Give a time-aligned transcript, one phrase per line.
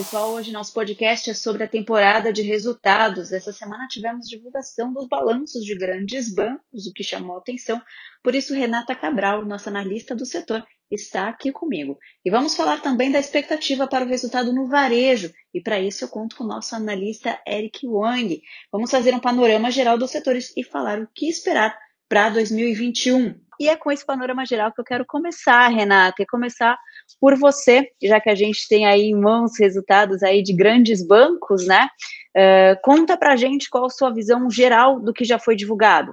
[0.00, 0.30] pessoal.
[0.30, 3.32] Hoje nosso podcast é sobre a temporada de resultados.
[3.32, 7.78] Essa semana tivemos divulgação dos balanços de grandes bancos, o que chamou atenção.
[8.22, 11.98] Por isso, Renata Cabral, nossa analista do setor, está aqui comigo.
[12.24, 15.30] E vamos falar também da expectativa para o resultado no varejo.
[15.52, 18.40] E para isso eu conto com o nosso analista Eric Wang.
[18.72, 23.38] Vamos fazer um panorama geral dos setores e falar o que esperar para 2021.
[23.60, 26.78] E é com esse panorama geral que eu quero começar, Renata, e começar
[27.20, 31.66] por você, já que a gente tem aí em mãos resultados aí de grandes bancos,
[31.66, 31.88] né?
[32.36, 36.12] Uh, conta para a gente qual a sua visão geral do que já foi divulgado.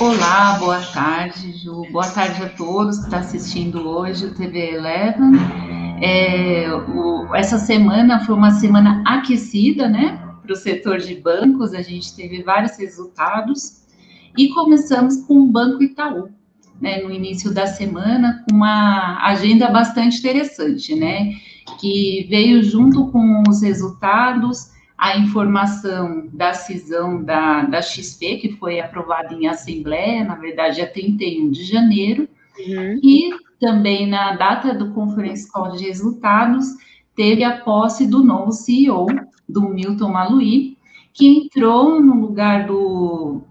[0.00, 1.86] Olá, boa tarde, Ju.
[1.92, 5.32] Boa tarde a todos que estão tá assistindo hoje o TV Eleven.
[6.02, 10.18] É, o, essa semana foi uma semana aquecida, né?
[10.42, 13.82] Para o setor de bancos, a gente teve vários resultados
[14.36, 16.30] e começamos com o Banco Itaú,
[16.82, 21.34] né, no início da semana, com uma agenda bastante interessante, né,
[21.80, 28.80] que veio junto com os resultados a informação da cisão da, da XP, que foi
[28.80, 33.00] aprovada em Assembleia, na verdade, é 31 de janeiro, uhum.
[33.02, 36.66] e também na data do Conference Call de Resultados,
[37.16, 39.06] teve a posse do novo CEO,
[39.48, 40.76] do Milton Maluí,
[41.12, 43.42] que entrou no lugar do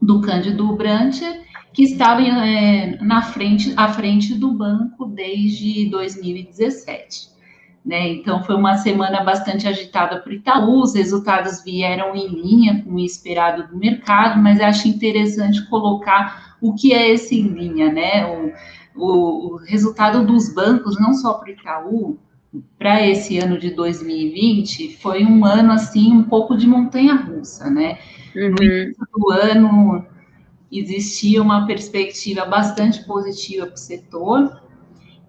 [0.00, 1.43] do Cândido Brancher,
[1.74, 7.34] que estava é, na frente, à frente do banco desde 2017.
[7.84, 8.12] Né?
[8.12, 12.92] Então, foi uma semana bastante agitada para o Itaú, os resultados vieram em linha com
[12.92, 18.24] o esperado do mercado, mas acho interessante colocar o que é esse em linha, né?
[18.24, 18.52] O,
[18.96, 22.18] o, o resultado dos bancos, não só para o Itaú,
[22.78, 27.98] para esse ano de 2020, foi um ano, assim, um pouco de montanha-russa, né?
[28.34, 28.50] Uhum.
[28.50, 30.06] No início do ano,
[30.78, 34.64] existia uma perspectiva bastante positiva para o setor,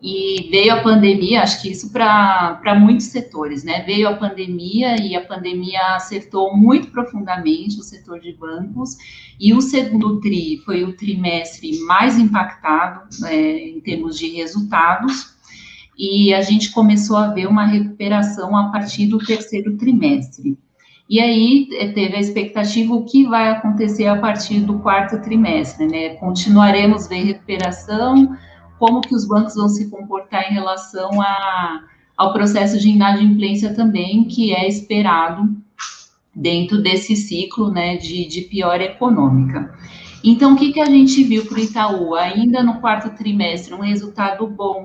[0.08, 3.82] e veio a pandemia, acho que isso para muitos setores, né?
[3.84, 8.98] Veio a pandemia e a pandemia acertou muito profundamente o setor de bancos,
[9.40, 15.36] e o segundo TRI foi o trimestre mais impactado é, em termos de resultados,
[15.98, 20.58] e a gente começou a ver uma recuperação a partir do terceiro trimestre.
[21.10, 25.86] E aí eh, teve a expectativa o que vai acontecer a partir do quarto trimestre,
[25.86, 26.16] né?
[26.16, 28.36] Continuaremos ver recuperação,
[28.80, 31.84] como que os bancos vão se comportar em relação a,
[32.18, 35.50] ao processo de inadimplência também, que é esperado
[36.36, 39.74] dentro desse ciclo, né, de, de pior econômica.
[40.24, 42.16] Então, o que, que a gente viu para o Itaú?
[42.16, 44.84] Ainda no quarto trimestre, um resultado bom,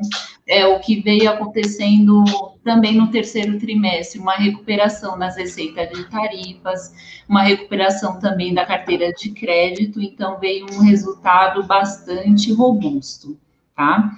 [0.51, 2.25] é o que veio acontecendo
[2.65, 6.93] também no terceiro trimestre, uma recuperação nas receitas de tarifas,
[7.29, 13.39] uma recuperação também da carteira de crédito, então veio um resultado bastante robusto,
[13.77, 14.11] tá?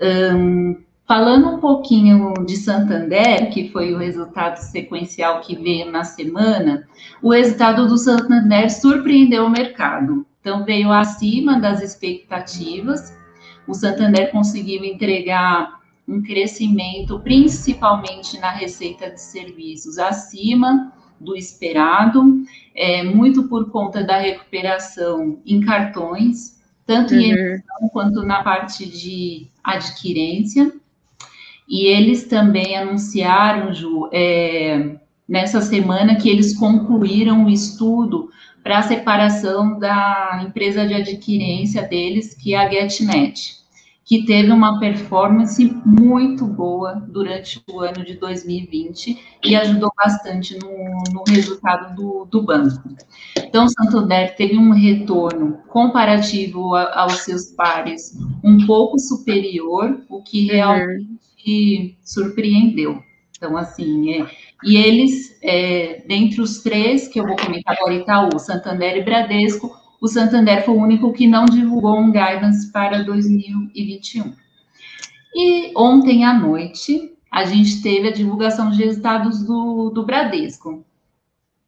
[0.00, 0.76] Um,
[1.06, 6.86] falando um pouquinho de Santander, que foi o resultado sequencial que veio na semana,
[7.20, 13.12] o resultado do Santander surpreendeu o mercado, então veio acima das expectativas,
[13.66, 23.02] o Santander conseguiu entregar um crescimento, principalmente na receita de serviços, acima do esperado, é,
[23.02, 27.20] muito por conta da recuperação em cartões, tanto uhum.
[27.20, 30.72] em emissão quanto na parte de adquirência.
[31.66, 38.28] E eles também anunciaram, Ju, é, nessa semana que eles concluíram o estudo
[38.64, 43.62] para a separação da empresa de adquirência deles, que é a GetNet,
[44.02, 50.70] que teve uma performance muito boa durante o ano de 2020 e ajudou bastante no,
[51.12, 52.82] no resultado do, do, banco.
[53.36, 60.22] Então, o Santander teve um retorno comparativo a, aos seus pares um pouco superior, o
[60.22, 60.56] que uhum.
[60.56, 61.16] realmente
[61.46, 61.94] uhum.
[62.02, 63.02] surpreendeu.
[63.36, 64.26] Então, assim, é,
[64.64, 69.70] e eles, é, dentre os três, que eu vou comentar agora, Itaú, Santander e Bradesco,
[70.00, 74.32] o Santander foi o único que não divulgou um guidance para 2021.
[75.34, 80.84] E ontem à noite, a gente teve a divulgação de resultados do, do Bradesco.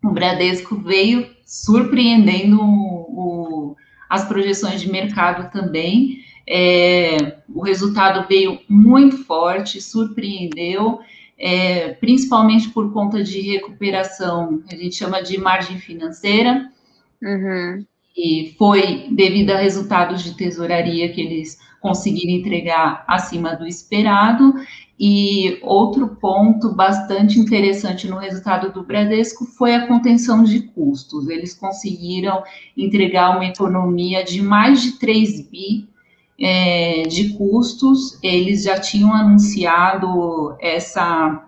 [0.03, 3.76] O Bradesco veio surpreendendo o, o,
[4.09, 6.25] as projeções de mercado também.
[6.49, 11.00] É, o resultado veio muito forte, surpreendeu
[11.38, 16.71] é, principalmente por conta de recuperação, a gente chama de margem financeira,
[17.23, 17.85] uhum.
[18.17, 24.55] e foi devido a resultados de tesouraria que eles conseguiram entregar acima do esperado.
[24.99, 31.29] E outro ponto bastante interessante no resultado do Bradesco foi a contenção de custos.
[31.29, 32.43] Eles conseguiram
[32.75, 35.87] entregar uma economia de mais de 3 bi
[36.38, 41.43] é, de custos, eles já tinham anunciado essa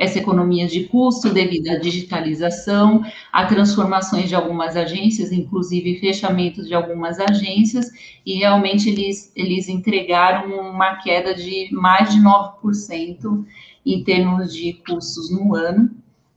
[0.00, 6.74] essa economia de custo devido à digitalização, a transformações de algumas agências, inclusive fechamentos de
[6.74, 7.90] algumas agências,
[8.24, 13.44] e realmente eles, eles entregaram uma queda de mais de 9%
[13.84, 15.90] em termos de custos no ano.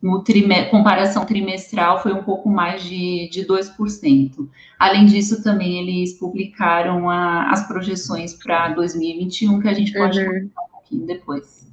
[0.04, 4.50] No trime, comparação trimestral foi um pouco mais de, de 2%.
[4.78, 10.26] Além disso, também eles publicaram a, as projeções para 2021, que a gente pode uhum.
[10.26, 11.72] comentar um pouquinho depois.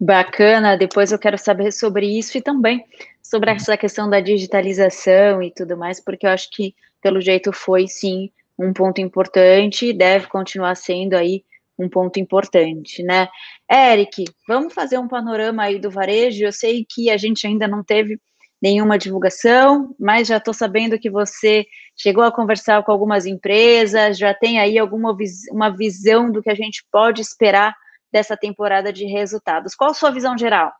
[0.00, 2.84] Bacana, depois eu quero saber sobre isso e também
[3.22, 7.86] sobre essa questão da digitalização e tudo mais, porque eu acho que, pelo jeito, foi
[7.86, 8.28] sim
[8.58, 11.44] um ponto importante e deve continuar sendo aí
[11.78, 13.28] um ponto importante, né?
[13.70, 16.44] Eric, vamos fazer um panorama aí do varejo.
[16.44, 18.18] Eu sei que a gente ainda não teve
[18.62, 21.66] nenhuma divulgação, mas já estou sabendo que você
[21.96, 26.50] chegou a conversar com algumas empresas, já tem aí alguma vis uma visão do que
[26.50, 27.74] a gente pode esperar
[28.10, 29.74] dessa temporada de resultados.
[29.74, 30.72] Qual a sua visão geral?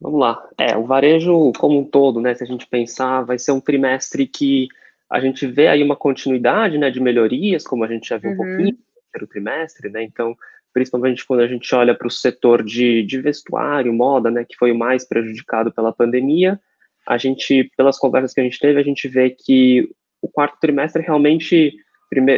[0.00, 0.48] Vamos lá.
[0.58, 4.26] É, o varejo como um todo, né, se a gente pensar, vai ser um trimestre
[4.26, 4.68] que
[5.10, 8.34] a gente vê aí uma continuidade, né, de melhorias, como a gente já viu uhum.
[8.34, 8.78] um pouquinho
[9.20, 10.36] no trimestre, né, então,
[10.72, 14.72] principalmente quando a gente olha para o setor de, de vestuário, moda, né, que foi
[14.72, 16.60] o mais prejudicado pela pandemia,
[17.06, 19.88] a gente, pelas conversas que a gente teve, a gente vê que
[20.22, 21.74] o quarto trimestre realmente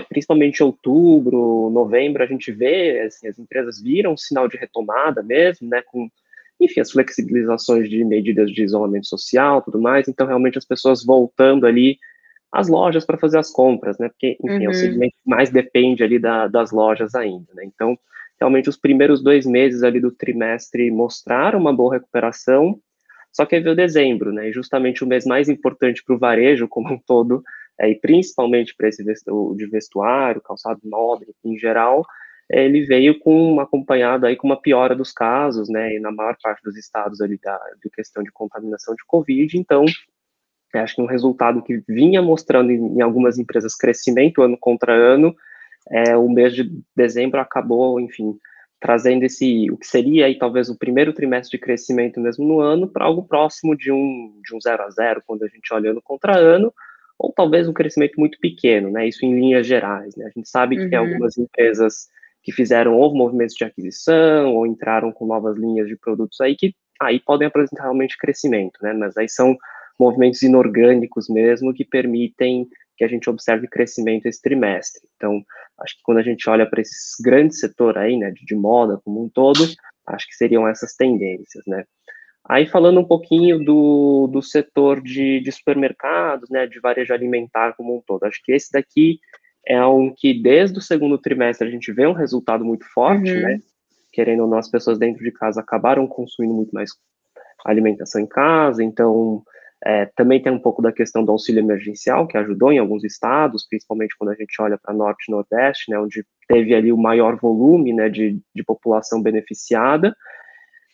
[0.09, 5.23] principalmente em outubro, novembro, a gente vê, assim, as empresas viram um sinal de retomada
[5.23, 6.11] mesmo, né, com,
[6.61, 11.67] enfim, as flexibilizações de medidas de isolamento social, tudo mais, então realmente as pessoas voltando
[11.67, 11.99] ali
[12.53, 14.63] às lojas para fazer as compras, né, porque, enfim, uhum.
[14.63, 14.75] é o uhum.
[14.75, 17.99] segmento que mais depende ali da, das lojas ainda, né, então,
[18.41, 22.79] realmente os primeiros dois meses ali do trimestre mostraram uma boa recuperação,
[23.33, 26.69] só que aí veio dezembro, né, e justamente o mês mais importante para o varejo
[26.69, 27.43] como um todo,
[27.81, 32.05] é, e principalmente para esse vestu de vestuário, calçado nobre em geral,
[32.51, 36.63] ele veio com acompanhado aí com uma piora dos casos, né, e na maior parte
[36.63, 39.87] dos estados ali da de questão de contaminação de covid, então
[40.75, 44.93] é, acho que um resultado que vinha mostrando em, em algumas empresas crescimento ano contra
[44.93, 45.35] ano,
[45.91, 48.37] é, o mês de dezembro acabou, enfim,
[48.81, 52.89] trazendo esse, o que seria aí talvez o primeiro trimestre de crescimento mesmo no ano,
[52.89, 56.03] para algo próximo de um, de um zero a zero, quando a gente olha ano
[56.03, 56.73] contra ano,
[57.19, 59.07] ou talvez um crescimento muito pequeno, né?
[59.07, 60.27] Isso em linhas gerais, né?
[60.27, 60.91] A gente sabe que uhum.
[60.91, 62.09] tem algumas empresas
[62.43, 66.75] que fizeram ou movimentos de aquisição ou entraram com novas linhas de produtos aí que
[67.01, 68.93] aí podem apresentar realmente crescimento, né?
[68.93, 69.57] Mas aí são
[69.99, 75.03] movimentos inorgânicos mesmo que permitem que a gente observe crescimento esse trimestre.
[75.17, 75.43] Então,
[75.81, 79.01] acho que quando a gente olha para esse grande setor aí, né, de, de moda
[79.05, 79.61] como um todo,
[80.07, 81.85] acho que seriam essas tendências, né?
[82.49, 87.97] Aí falando um pouquinho do, do setor de, de supermercados, né, de varejo alimentar como
[87.97, 88.25] um todo.
[88.25, 89.21] Acho que esse daqui
[89.67, 93.43] é um que desde o segundo trimestre a gente vê um resultado muito forte, uhum.
[93.43, 93.59] né?
[94.13, 96.91] Querendo ou não, as pessoas dentro de casa acabaram consumindo muito mais
[97.65, 99.43] alimentação em casa, então
[99.85, 103.67] é, também tem um pouco da questão do auxílio emergencial, que ajudou em alguns estados,
[103.69, 107.37] principalmente quando a gente olha para Norte e Nordeste, né, onde teve ali o maior
[107.37, 110.15] volume né, de, de população beneficiada.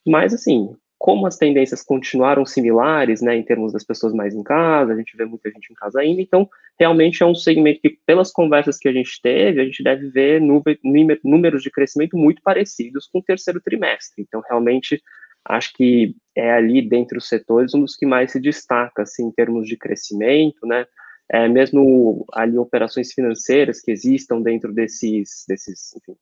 [0.07, 4.93] Mas, assim, como as tendências continuaram similares, né, em termos das pessoas mais em casa,
[4.93, 8.33] a gente vê muita gente em casa ainda, então realmente é um segmento que, pelas
[8.33, 13.19] conversas que a gente teve, a gente deve ver números de crescimento muito parecidos com
[13.19, 14.25] o terceiro trimestre.
[14.27, 15.01] Então, realmente,
[15.45, 19.33] acho que é ali, dentre os setores, um dos que mais se destaca, assim, em
[19.33, 20.87] termos de crescimento, né,
[21.31, 26.17] é, mesmo ali operações financeiras que existam dentro desses, desses enfim,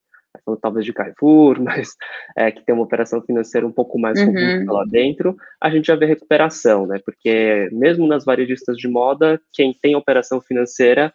[0.61, 1.95] talvez de Carrefour, mas
[2.37, 4.27] é, que tem uma operação financeira um pouco mais uhum.
[4.27, 7.01] robusta lá dentro, a gente já vê recuperação, né?
[7.05, 11.13] Porque mesmo nas varejistas de moda, quem tem operação financeira,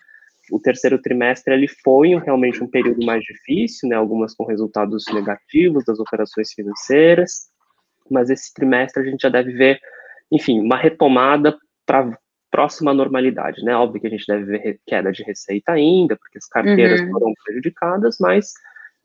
[0.51, 3.95] o terceiro trimestre ele foi realmente um período mais difícil, né?
[3.95, 7.50] Algumas com resultados negativos das operações financeiras,
[8.11, 9.79] mas esse trimestre a gente já deve ver,
[10.31, 12.17] enfim, uma retomada para
[12.51, 13.75] próxima normalidade, né?
[13.75, 17.11] Óbvio que a gente deve ver queda de receita ainda, porque as carteiras uhum.
[17.11, 18.53] foram prejudicadas, mas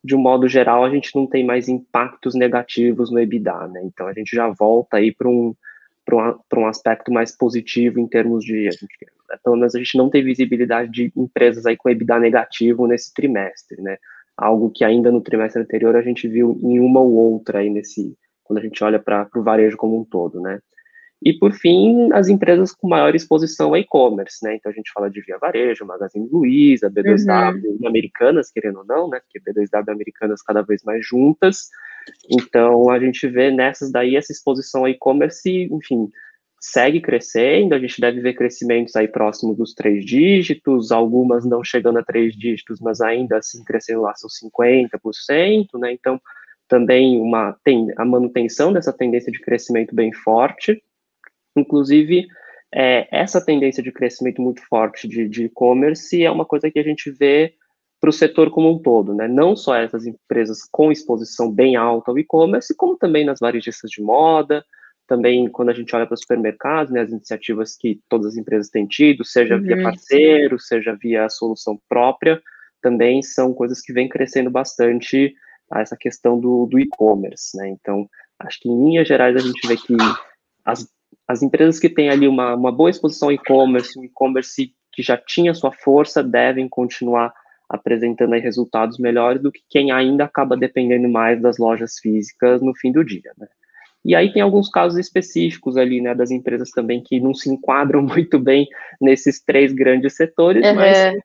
[0.07, 3.83] de um modo geral, a gente não tem mais impactos negativos no EBITDA, né?
[3.85, 5.55] Então a gente já volta aí para um,
[6.13, 8.69] um, um aspecto mais positivo em termos de.
[8.69, 8.97] A gente,
[9.43, 13.83] pelo menos a gente não tem visibilidade de empresas aí com EBITDA negativo nesse trimestre,
[13.83, 13.97] né?
[14.37, 18.17] Algo que ainda no trimestre anterior a gente viu em uma ou outra aí nesse.
[18.47, 20.61] Quando a gente olha para o varejo como um todo, né?
[21.23, 24.55] E, por fim, as empresas com maior exposição a e-commerce, né?
[24.55, 27.89] Então, a gente fala de Via Varejo, Magazine Luiza, B2W, uhum.
[27.89, 29.21] Americanas, querendo ou não, né?
[29.21, 31.71] Porque B2W e Americanas cada vez mais juntas.
[32.31, 36.11] Então, a gente vê nessas daí essa exposição a e-commerce, enfim,
[36.61, 41.99] segue crescendo, a gente deve ver crescimentos aí próximo dos três dígitos, algumas não chegando
[41.99, 45.93] a três dígitos, mas ainda assim crescendo lá seus 50%, né?
[45.93, 46.21] Então,
[46.69, 50.83] também uma tem a manutenção dessa tendência de crescimento bem forte,
[51.57, 52.27] inclusive
[52.75, 57.11] é, essa tendência de crescimento muito forte de e-commerce é uma coisa que a gente
[57.11, 57.55] vê
[58.01, 59.27] para o setor como um todo, né?
[59.27, 64.03] Não só essas empresas com exposição bem alta ao e-commerce, como também nas varejistas de
[64.03, 64.65] moda,
[65.07, 68.69] também quando a gente olha para os supermercados, né, as iniciativas que todas as empresas
[68.69, 69.63] têm tido, seja uhum.
[69.63, 72.43] via parceiro, seja via solução própria,
[72.83, 75.35] também são coisas que vêm crescendo bastante
[75.71, 77.69] a essa questão do, do e-commerce, né?
[77.69, 78.09] Então,
[78.39, 79.97] acho que em linhas gerais a gente vê que
[80.65, 80.87] as,
[81.27, 85.55] as empresas que têm ali uma, uma boa exposição e-commerce, um e-commerce que já tinha
[85.55, 87.33] sua força, devem continuar
[87.69, 92.93] apresentando resultados melhores do que quem ainda acaba dependendo mais das lojas físicas no fim
[92.93, 93.49] do dia, né?
[94.05, 98.01] E aí tem alguns casos específicos ali, né, das empresas também que não se enquadram
[98.07, 98.69] muito bem
[99.01, 100.75] nesses três grandes setores, uhum.
[100.77, 101.19] mas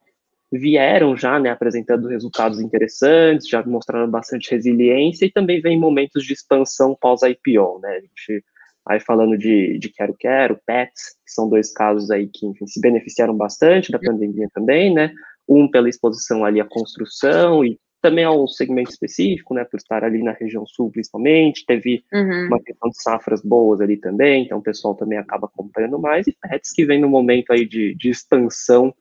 [0.51, 6.34] vieram já, né, apresentando resultados interessantes, já mostraram bastante resiliência e também vem momentos de
[6.34, 8.43] expansão pós-IPO, né, a gente
[8.86, 12.81] aí falando de, de Quero Quero, Pets, que são dois casos aí que, enfim, se
[12.81, 15.13] beneficiaram bastante da pandemia também, né,
[15.48, 20.24] um pela exposição ali à construção e também ao segmento específico, né, por estar ali
[20.24, 22.48] na região sul principalmente, teve uhum.
[22.48, 26.36] uma questão de safras boas ali também, então o pessoal também acaba acompanhando mais, e
[26.41, 28.93] pets que vem no momento aí de, de expansão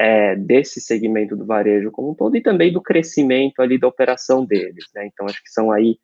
[0.00, 4.44] é, desse segmento do varejo como um todo, e também do crescimento ali da operação
[4.44, 5.98] deles, né, então acho que são aí,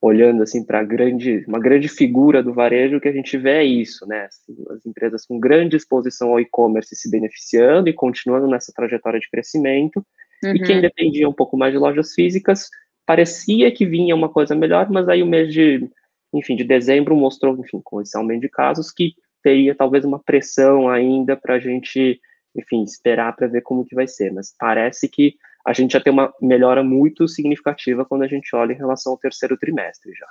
[0.00, 4.06] olhando assim para grande, uma grande figura do varejo, que a gente vê é isso,
[4.06, 9.18] né, assim, as empresas com grande exposição ao e-commerce se beneficiando e continuando nessa trajetória
[9.18, 10.04] de crescimento,
[10.42, 10.54] Uhum.
[10.54, 12.68] E quem dependia um pouco mais de lojas físicas,
[13.06, 15.88] parecia que vinha uma coisa melhor, mas aí o mês de,
[16.32, 20.88] enfim, de dezembro mostrou, enfim, com esse aumento de casos, que teria talvez uma pressão
[20.88, 22.20] ainda para a gente,
[22.58, 24.32] enfim, esperar para ver como que vai ser.
[24.32, 25.34] Mas parece que
[25.66, 29.18] a gente já tem uma melhora muito significativa quando a gente olha em relação ao
[29.18, 30.26] terceiro trimestre já.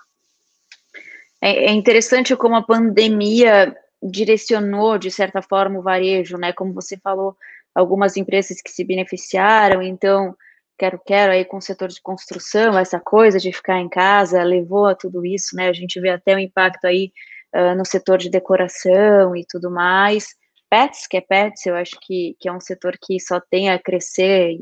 [1.41, 6.53] É, é interessante como a pandemia direcionou, de certa forma, o varejo, né?
[6.53, 7.35] Como você falou,
[7.73, 10.35] algumas empresas que se beneficiaram, então
[10.77, 14.85] quero quero aí com o setor de construção, essa coisa de ficar em casa levou
[14.85, 15.69] a tudo isso, né?
[15.69, 17.11] A gente vê até o impacto aí
[17.55, 20.27] uh, no setor de decoração e tudo mais.
[20.69, 23.79] Pets, que é pets, eu acho que, que é um setor que só tem a
[23.79, 24.57] crescer,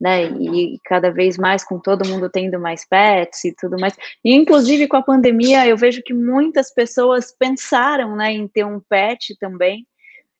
[0.00, 0.24] né?
[0.30, 3.94] E cada vez mais com todo mundo tendo mais pets e tudo mais.
[4.24, 8.80] E inclusive com a pandemia, eu vejo que muitas pessoas pensaram, né, em ter um
[8.80, 9.86] pet também.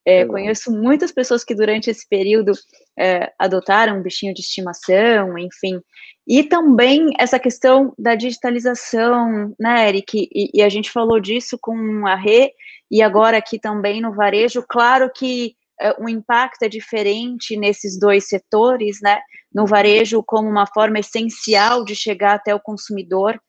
[0.05, 2.53] É, conheço muitas pessoas que durante esse período
[2.97, 5.81] é, adotaram um bichinho de estimação, enfim.
[6.25, 10.29] E também essa questão da digitalização, né, Eric?
[10.33, 12.53] E, e a gente falou disso com a Rê,
[12.89, 14.63] e agora aqui também no varejo.
[14.67, 19.19] Claro que é, o impacto é diferente nesses dois setores, né?
[19.53, 23.39] No varejo, como uma forma essencial de chegar até o consumidor.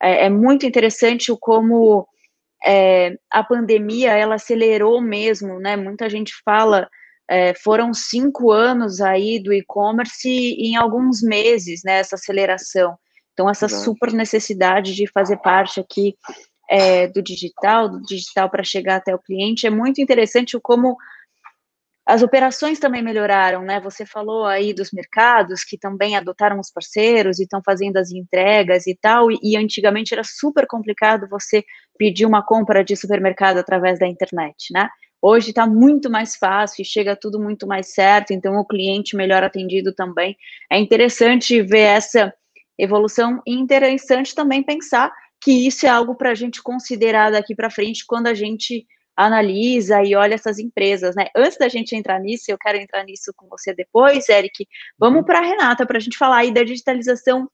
[0.00, 2.06] É, é muito interessante o como
[2.64, 5.76] é, a pandemia ela acelerou mesmo, né?
[5.76, 6.88] Muita gente fala
[7.30, 11.98] é, foram cinco anos aí do e-commerce em alguns meses, né?
[11.98, 12.96] Essa aceleração.
[13.32, 16.16] Então essa super necessidade de fazer parte aqui
[16.68, 20.96] é, do digital, do digital para chegar até o cliente é muito interessante como
[22.08, 23.78] as operações também melhoraram, né?
[23.80, 28.86] Você falou aí dos mercados que também adotaram os parceiros e estão fazendo as entregas
[28.86, 29.30] e tal.
[29.30, 31.62] E, e, antigamente era super complicado você
[31.98, 34.88] pedir uma compra de supermercado através da internet, né?
[35.20, 39.92] Hoje está muito mais fácil, chega tudo muito mais certo, então o cliente melhor atendido
[39.92, 40.34] também.
[40.72, 42.32] É interessante ver essa
[42.78, 47.70] evolução e interessante também pensar que isso é algo para a gente considerar daqui para
[47.70, 51.26] frente quando a gente analisa e olha essas empresas, né?
[51.34, 54.66] Antes da gente entrar nisso, eu quero entrar nisso com você depois, Eric.
[54.96, 57.50] Vamos para a Renata para a gente falar aí da digitalização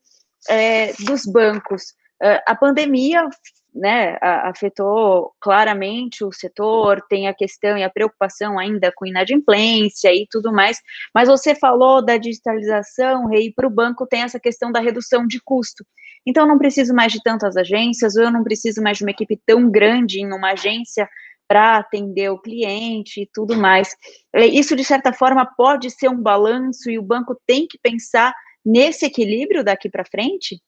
[0.48, 1.94] é, dos bancos.
[2.22, 3.26] Uh, a pandemia
[3.74, 10.26] né, afetou claramente o setor, tem a questão e a preocupação ainda com inadimplência e
[10.30, 10.78] tudo mais,
[11.12, 15.40] mas você falou da digitalização, e para o banco tem essa questão da redução de
[15.42, 15.84] custo.
[16.26, 19.40] Então, não preciso mais de tantas agências, ou eu não preciso mais de uma equipe
[19.46, 21.08] tão grande em uma agência
[21.46, 23.94] para atender o cliente e tudo mais.
[24.32, 28.34] É, isso, de certa forma, pode ser um balanço e o banco tem que pensar
[28.64, 30.60] nesse equilíbrio daqui para frente?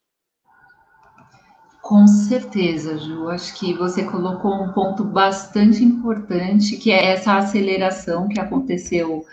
[1.80, 3.28] Com certeza, Ju.
[3.28, 9.24] Acho que você colocou um ponto bastante importante, que é essa aceleração que aconteceu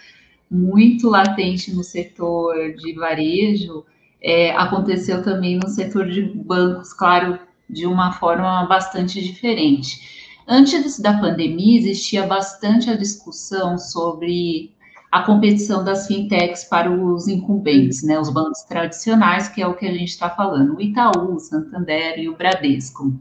[0.49, 3.83] muito latente no setor de varejo,
[4.23, 7.37] é, aconteceu também no setor de bancos, claro,
[7.69, 10.33] de uma forma bastante diferente.
[10.47, 14.73] Antes da pandemia, existia bastante a discussão sobre
[15.11, 19.85] a competição das fintechs para os incumbentes, né, os bancos tradicionais, que é o que
[19.85, 23.13] a gente está falando, o Itaú, o Santander e o Bradesco.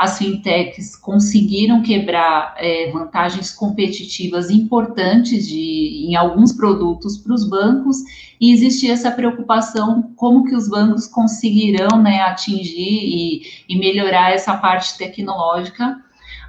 [0.00, 7.98] As fintechs conseguiram quebrar é, vantagens competitivas importantes de, em alguns produtos para os bancos,
[8.40, 14.56] e existia essa preocupação como que os bancos conseguirão né, atingir e, e melhorar essa
[14.56, 16.02] parte tecnológica,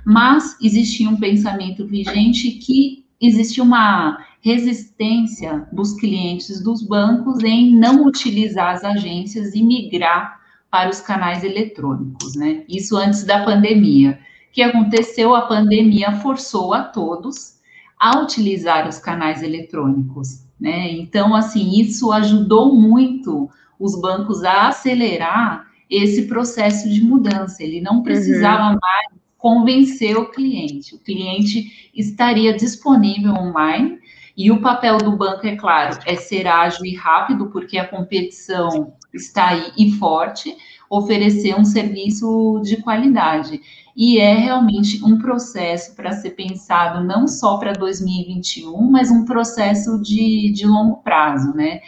[0.06, 8.06] mas existia um pensamento vigente que existia uma resistência dos clientes dos bancos em não
[8.06, 10.40] utilizar as agências e migrar
[10.72, 12.64] para os canais eletrônicos, né?
[12.68, 14.18] Isso antes da pandemia.
[14.50, 15.36] O que aconteceu?
[15.36, 17.60] A pandemia forçou a todos
[18.00, 20.90] a utilizar os canais eletrônicos, né?
[20.92, 27.62] Então, assim, isso ajudou muito os bancos a acelerar esse processo de mudança.
[27.62, 28.80] Ele não precisava uhum.
[28.82, 30.96] mais convencer o cliente.
[30.96, 34.00] O cliente estaria disponível online
[34.38, 38.94] e o papel do banco, é claro, é ser ágil e rápido, porque a competição
[39.14, 40.56] está aí e forte,
[40.90, 43.62] oferecer um serviço de qualidade.
[43.96, 50.02] E é realmente um processo para ser pensado não só para 2021, mas um processo
[50.02, 51.82] de, de longo prazo, né?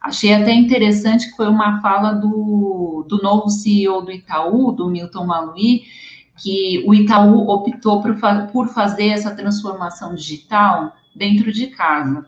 [0.00, 5.26] Achei até interessante que foi uma fala do, do novo CEO do Itaú, do Milton
[5.26, 5.82] Malui,
[6.38, 8.16] que o Itaú optou por,
[8.50, 12.24] por fazer essa transformação digital dentro de casa.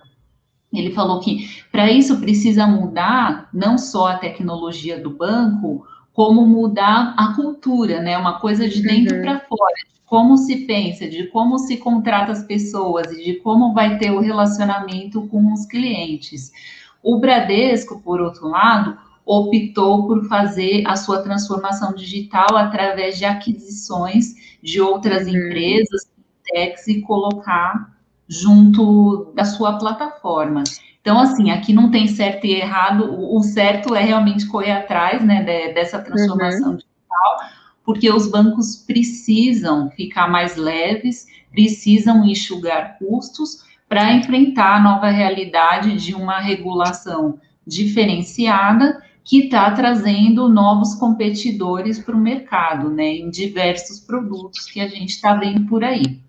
[0.73, 7.15] Ele falou que para isso precisa mudar não só a tecnologia do banco, como mudar
[7.17, 8.17] a cultura, né?
[8.17, 9.23] Uma coisa de dentro uhum.
[9.23, 13.73] para fora, de como se pensa, de como se contrata as pessoas e de como
[13.73, 16.53] vai ter o relacionamento com os clientes.
[17.03, 24.59] O Bradesco, por outro lado, optou por fazer a sua transformação digital através de aquisições
[24.63, 25.35] de outras uhum.
[25.35, 26.11] empresas,
[26.45, 27.93] techs, e colocar
[28.29, 30.63] junto da sua plataforma.
[31.01, 33.05] Então, assim, aqui não tem certo e errado,
[33.35, 36.77] o certo é realmente correr atrás, né, de, dessa transformação uhum.
[36.77, 37.51] digital,
[37.85, 45.97] porque os bancos precisam ficar mais leves, precisam enxugar custos para enfrentar a nova realidade
[45.97, 53.99] de uma regulação diferenciada que está trazendo novos competidores para o mercado, né, em diversos
[53.99, 56.23] produtos que a gente está vendo por aí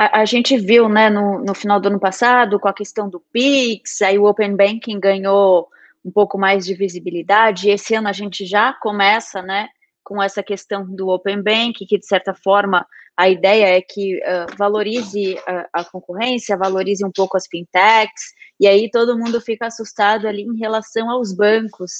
[0.00, 3.20] a, a, gente viu, né, no, no final do ano passado, com a questão do
[3.20, 5.68] Pix, aí o Open Banking ganhou
[6.02, 9.68] um pouco mais de visibilidade, esse ano a gente já começa, né,
[10.02, 14.56] com essa questão do Open Banking, que de certa forma a ideia é que uh,
[14.56, 20.26] valorize a, a, concorrência, valorize um pouco as fintechs, e aí todo mundo fica assustado
[20.26, 21.92] ali em relação aos bancos.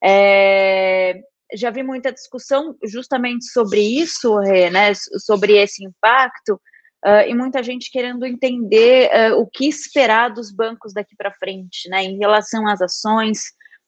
[0.00, 1.20] É,
[1.54, 6.60] já vi muita discussão justamente sobre isso, Rê, né, sobre esse impacto,
[7.04, 11.88] Uh, e muita gente querendo entender uh, o que esperar dos bancos daqui para frente,
[11.88, 12.04] né?
[12.04, 13.40] Em relação às ações,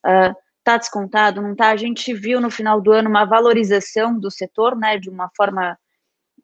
[0.05, 1.71] uh, tá descontado, não tá?
[1.71, 4.99] A gente viu no final do ano uma valorização do setor, né?
[4.99, 5.79] De uma forma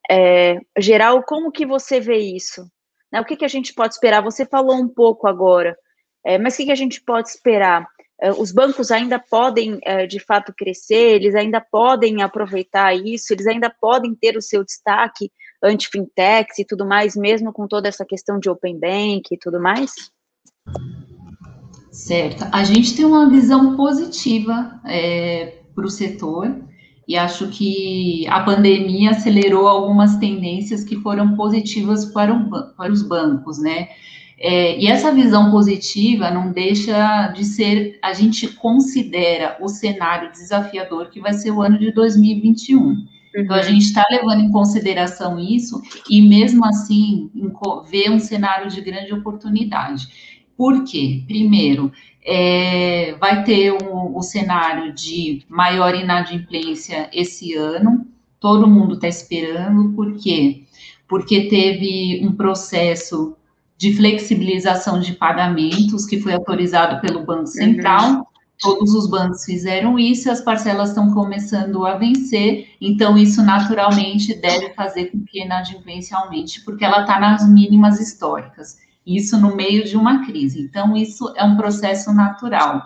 [0.09, 1.25] é, geral.
[1.25, 2.65] Como que você vê isso?
[3.13, 3.21] Né?
[3.21, 4.23] O que, que a gente pode esperar?
[4.23, 5.77] Você falou um pouco agora,
[6.25, 7.87] é, mas o que, que a gente pode esperar?
[8.37, 14.15] os bancos ainda podem, de fato, crescer, eles ainda podem aproveitar isso, eles ainda podem
[14.15, 18.79] ter o seu destaque anti-fintechs e tudo mais, mesmo com toda essa questão de open
[18.79, 19.93] bank e tudo mais?
[21.91, 22.47] Certo.
[22.53, 26.55] A gente tem uma visão positiva é, para o setor
[27.07, 32.35] e acho que a pandemia acelerou algumas tendências que foram positivas para,
[32.77, 33.89] para os bancos, né?
[34.43, 41.11] É, e essa visão positiva não deixa de ser, a gente considera o cenário desafiador
[41.11, 43.05] que vai ser o ano de 2021.
[43.35, 43.65] Então, a uhum.
[43.65, 47.31] gente está levando em consideração isso e, mesmo assim,
[47.89, 50.09] ver um cenário de grande oportunidade.
[50.57, 51.23] Por quê?
[51.27, 51.93] Primeiro,
[52.25, 58.07] é, vai ter o um, cenário de maior inadimplência esse ano,
[58.39, 60.65] todo mundo está esperando, por quê?
[61.09, 63.37] Porque teve um processo
[63.77, 68.11] de flexibilização de pagamentos que foi autorizado pelo Banco Central.
[68.11, 68.30] Uhum
[68.61, 74.75] todos os bancos fizeram isso, as parcelas estão começando a vencer, então isso naturalmente deve
[74.75, 79.85] fazer com que a inadimplência aumente, porque ela está nas mínimas históricas, isso no meio
[79.85, 80.61] de uma crise.
[80.61, 82.83] Então, isso é um processo natural.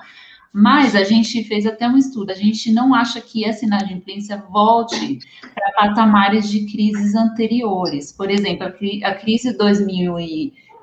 [0.57, 5.19] Mas a gente fez até um estudo, a gente não acha que essa inadimplência volte
[5.53, 8.13] para patamares de crises anteriores.
[8.13, 9.59] Por exemplo, a, crise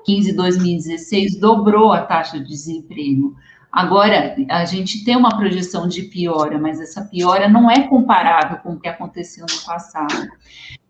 [0.06, 3.34] 2015-2016 dobrou a taxa de desemprego.
[3.72, 8.74] Agora, a gente tem uma projeção de piora, mas essa piora não é comparável com
[8.74, 10.28] o que aconteceu no passado.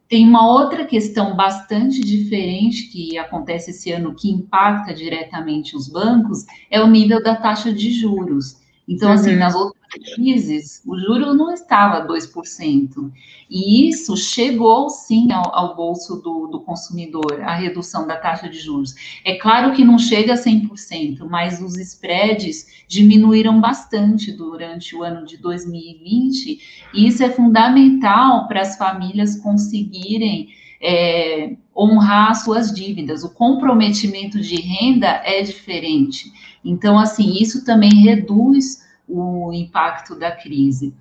[0.08, 6.44] Tem uma outra questão bastante diferente que acontece esse ano que impacta diretamente os bancos,
[6.68, 8.60] é o nível da taxa de juros.
[8.86, 9.30] Então, assim, uhum.
[9.30, 13.12] assim, nas outras crises, o juro não estava 2%.
[13.50, 18.58] E isso chegou, sim, ao, ao bolso do, do, consumidor, a redução da taxa de
[18.58, 18.94] juros.
[19.24, 25.26] É claro que não chega a 100%, mas os spreads diminuíram bastante durante o ano
[25.26, 30.48] de 2020, e isso é fundamental para as famílias conseguirem
[30.82, 33.22] é, honrar suas dívidas.
[33.22, 36.32] O comprometimento de renda é diferente.
[36.64, 40.94] Então, assim, isso também reduz o impacto da crise.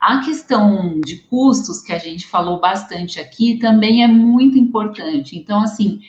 [0.00, 5.38] A questão de custos, que a gente falou bastante aqui, também é muito importante.
[5.38, 6.00] Então, assim,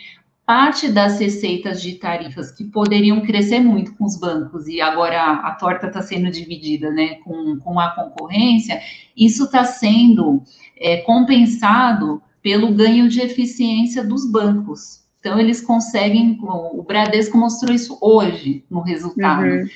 [0.45, 5.51] parte das receitas de tarifas que poderiam crescer muito com os bancos e agora a,
[5.55, 8.81] torta está sendo dividida né, com, com a concorrência,
[9.15, 10.41] isso está sendo
[10.77, 15.05] é, compensado pelo ganho de eficiência dos bancos.
[15.19, 19.43] Então, eles conseguem, o Bradesco mostrou isso hoje no resultado.
[19.43, 19.67] Uhum.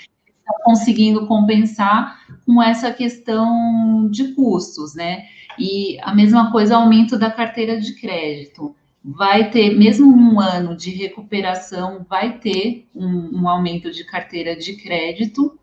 [0.52, 5.26] Está conseguindo compensar com essa questão de custos, né?
[5.58, 8.76] E a mesma coisa, aumento da carteira de crédito.
[9.04, 14.76] Vai ter, mesmo num ano de recuperação, vai ter um, um aumento de carteira de
[14.76, 15.58] crédito,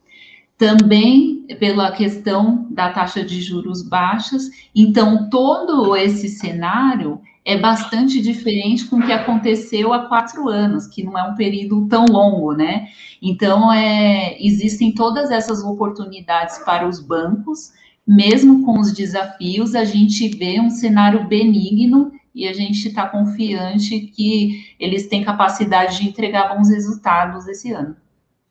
[0.56, 4.50] também pela questão da taxa de juros baixas.
[4.74, 11.02] Então, todo esse cenário é bastante diferente com o que aconteceu há quatro anos, que
[11.02, 12.88] não é um período tão longo, né?
[13.22, 17.72] Então, é, existem todas essas oportunidades para os bancos,
[18.06, 23.98] mesmo com os desafios, a gente vê um cenário benigno e a gente está confiante
[23.98, 27.96] que eles têm capacidade de entregar bons resultados esse ano.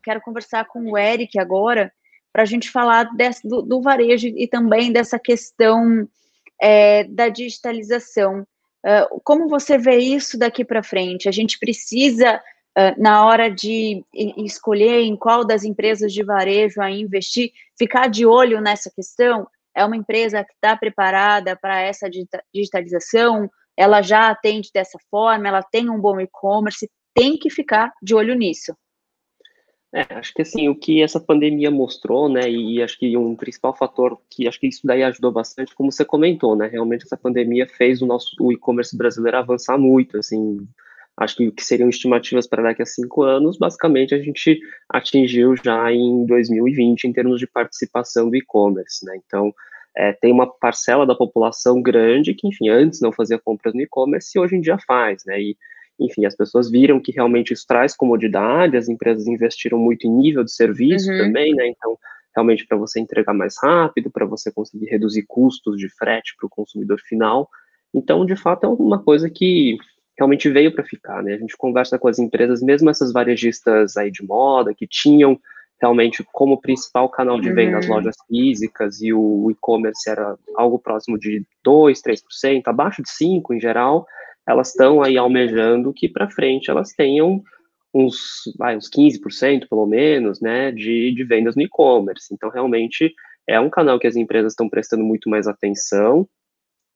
[0.02, 1.94] Quero conversar com o Eric agora
[2.34, 6.10] para a gente falar desse, do, do, varejo e também dessa questão
[6.60, 8.44] é, da digitalização.
[8.88, 11.28] Uh, como você vê isso daqui para frente?
[11.28, 16.90] A gente precisa, uh, na hora de escolher em qual das empresas de varejo a
[16.90, 19.46] investir, ficar de olho nessa questão?
[19.76, 22.10] É uma empresa que está preparada para essa
[22.54, 23.50] digitalização?
[23.76, 25.50] Ela já atende dessa forma?
[25.50, 26.90] Ela tem um bom e-commerce?
[27.14, 28.74] Tem que ficar de olho nisso.
[29.98, 33.76] É, acho que assim, o que essa pandemia mostrou, né, e acho que um principal
[33.76, 37.66] fator que acho que isso daí ajudou bastante, como você comentou, né, realmente essa pandemia
[37.68, 40.60] fez o nosso o e-commerce brasileiro avançar muito, assim,
[41.18, 45.56] acho que o que seriam estimativas para daqui a cinco anos, basicamente a gente atingiu
[45.56, 49.52] já em 2020 em termos de participação do e-commerce, né, então
[49.98, 54.38] é, tem uma parcela da população grande que, enfim, antes não fazia compras no e-commerce
[54.38, 55.58] e hoje em dia faz, né, e
[56.00, 60.44] enfim, as pessoas viram que realmente isso traz comodidade, as empresas investiram muito em nível
[60.44, 61.18] de serviço uhum.
[61.18, 61.68] também, né?
[61.68, 61.98] Então,
[62.36, 66.50] realmente para você entregar mais rápido, para você conseguir reduzir custos de frete para o
[66.50, 67.50] consumidor final.
[67.94, 69.78] Então, de fato, é uma coisa que
[70.18, 71.34] realmente veio para ficar, né?
[71.34, 75.40] A gente conversa com as empresas, mesmo essas varejistas aí de moda, que tinham
[75.80, 77.80] realmente como principal canal de venda uhum.
[77.80, 83.56] as lojas físicas e o e-commerce era algo próximo de 2, 3%, abaixo de 5%
[83.56, 84.08] em geral,
[84.48, 87.44] elas estão aí almejando que para frente elas tenham
[87.94, 92.34] uns, vai, uns 15% pelo menos, né, de, de vendas no e-commerce.
[92.34, 93.14] Então, realmente,
[93.48, 96.28] é um canal que as empresas estão prestando muito mais atenção.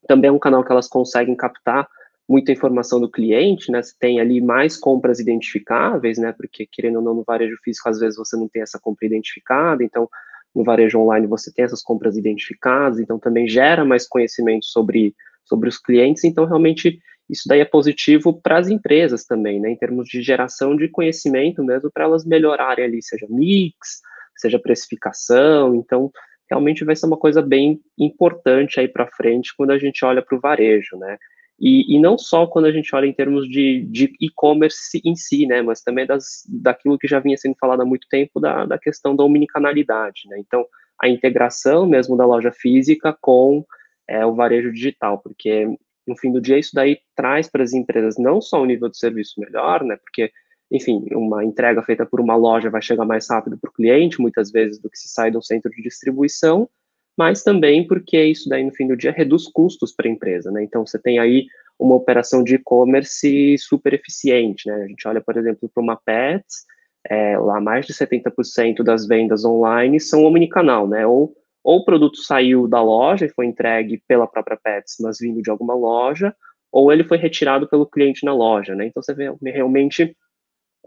[0.07, 1.87] Também é um canal que elas conseguem captar
[2.29, 7.01] muita informação do cliente, né, você tem ali mais compras identificáveis, né, porque querendo ou
[7.01, 10.07] não no varejo físico, às vezes você não tem essa compra identificada, então
[10.55, 15.67] no varejo online você tem essas compras identificadas, então também gera mais conhecimento sobre, sobre
[15.67, 17.01] os clientes, então realmente
[17.31, 21.63] isso daí é positivo para as empresas também, né, em termos de geração de conhecimento
[21.63, 24.01] mesmo, para elas melhorarem ali, seja mix,
[24.35, 26.11] seja precificação, então
[26.49, 30.37] realmente vai ser uma coisa bem importante aí para frente quando a gente olha para
[30.37, 31.17] o varejo, né,
[31.57, 35.45] e, e, não só quando a gente olha em termos de, de e-commerce em si,
[35.45, 38.77] né, mas também das, daquilo que já vinha sendo falado há muito tempo, da, da
[38.77, 40.65] questão da omnicanalidade, né, então
[41.01, 43.63] a integração mesmo da loja física com
[44.09, 45.67] é, o varejo digital, porque
[46.07, 48.97] no fim do dia, isso daí traz para as empresas não só um nível de
[48.97, 49.97] serviço melhor, né?
[49.97, 50.31] Porque,
[50.71, 54.51] enfim, uma entrega feita por uma loja vai chegar mais rápido para o cliente, muitas
[54.51, 56.69] vezes, do que se sai do centro de distribuição,
[57.17, 60.63] mas também porque isso daí, no fim do dia, reduz custos para a empresa, né?
[60.63, 61.45] Então, você tem aí
[61.77, 64.75] uma operação de e-commerce super eficiente, né?
[64.75, 66.65] A gente olha, por exemplo, para uma Pets,
[67.09, 71.05] é, lá mais de 70% das vendas online são omnicanal, né?
[71.05, 75.41] Ou ou o produto saiu da loja e foi entregue pela própria Pets, mas vindo
[75.41, 76.35] de alguma loja,
[76.71, 78.87] ou ele foi retirado pelo cliente na loja, né?
[78.87, 80.15] Então você vê realmente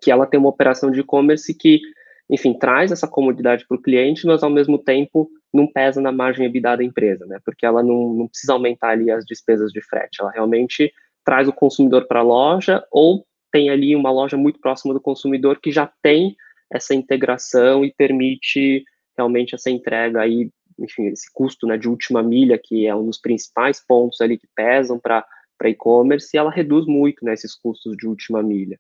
[0.03, 1.81] que ela tem uma operação de e-commerce que
[2.29, 6.47] enfim, traz essa comodidade para o cliente, mas ao mesmo tempo não pesa na margem
[6.47, 7.39] EBITDA da empresa, né?
[7.45, 10.93] Porque ela não, não precisa aumentar ali as despesas de frete, ela realmente
[11.25, 15.61] traz o consumidor para a loja ou tem ali uma loja muito próxima do consumidor
[15.61, 16.35] que já tem
[16.73, 18.85] essa integração e permite
[19.17, 23.19] realmente essa entrega aí, enfim, esse custo né, de última milha, que é um dos
[23.19, 25.25] principais pontos ali que pesam para
[25.65, 28.79] e-commerce, ela reduz muito né, esses custos de última milha.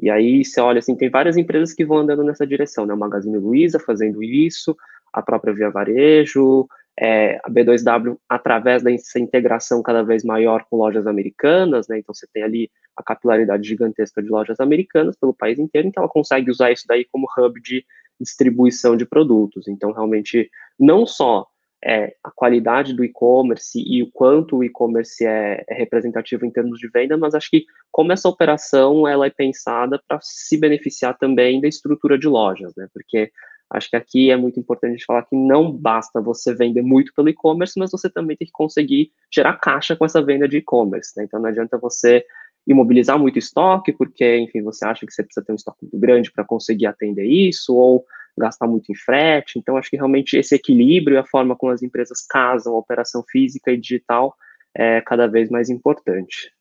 [0.00, 2.94] E aí você olha assim, tem várias empresas que vão andando nessa direção, né?
[2.94, 4.74] O Magazine Luiza fazendo isso,
[5.12, 6.66] a própria Via Varejo,
[6.98, 11.98] é, a B2W através dessa integração cada vez maior com lojas americanas, né?
[11.98, 16.12] Então você tem ali a capilaridade gigantesca de lojas americanas pelo país inteiro, então ela
[16.12, 17.84] consegue usar isso daí como hub de
[18.20, 19.66] distribuição de produtos.
[19.66, 21.46] Então realmente não só
[21.84, 26.78] é, a qualidade do e-commerce e o quanto o e-commerce é, é, representativo em termos
[26.78, 31.60] de venda, mas acho que como essa operação ela é pensada para se beneficiar também
[31.60, 32.86] da estrutura de lojas, né?
[32.92, 33.32] Porque
[33.70, 37.14] acho que aqui é muito importante a gente falar que não basta você vender muito
[37.14, 41.12] pelo e-commerce, mas você também tem que conseguir gerar caixa com essa venda de e-commerce,
[41.16, 41.24] né?
[41.24, 42.24] Então não adianta você
[42.66, 46.30] imobilizar muito estoque, porque, enfim, você acha que você precisa ter um estoque muito grande
[46.30, 48.04] para conseguir atender isso, ou
[48.38, 49.58] gastar muito em frete.
[49.58, 53.22] Então, acho que realmente esse equilíbrio e a forma como as empresas casam a operação
[53.28, 54.34] física e digital
[54.74, 56.52] é cada vez mais importante.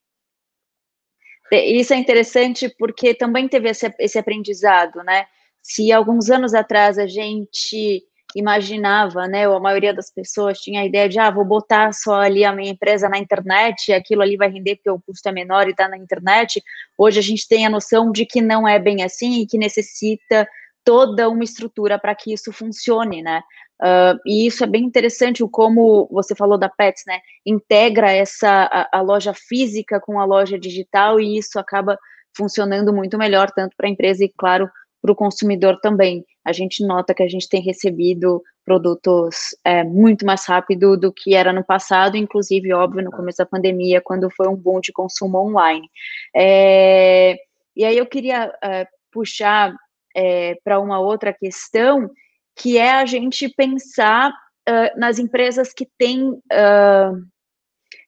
[1.51, 5.25] Isso é interessante porque também teve esse, esse aprendizado, né?
[5.61, 8.03] Se alguns anos atrás a gente
[8.35, 12.21] imaginava, né, ou a maioria das pessoas tinha a ideia de, ah, vou botar só
[12.21, 15.67] ali a minha empresa na internet, aquilo ali vai render porque o custo é menor
[15.67, 16.61] e está na internet.
[16.97, 20.47] Hoje a gente tem a noção de que não é bem assim e que necessita
[20.83, 23.41] toda uma estrutura para que isso funcione, né?
[23.81, 27.19] Uh, e isso é bem interessante, o como você falou da Pets, né?
[27.45, 31.97] Integra essa a, a loja física com a loja digital e isso acaba
[32.35, 34.69] funcionando muito melhor, tanto para a empresa e, claro,
[35.01, 36.25] para o consumidor também.
[36.49, 41.35] A gente nota que a gente tem recebido produtos é, muito mais rápido do que
[41.35, 45.37] era no passado, inclusive, óbvio, no começo da pandemia, quando foi um boom de consumo
[45.37, 45.87] online.
[46.35, 47.37] É,
[47.75, 49.75] e aí eu queria é, puxar
[50.15, 52.09] é, para uma outra questão,
[52.55, 57.15] que é a gente pensar uh, nas empresas que têm uh,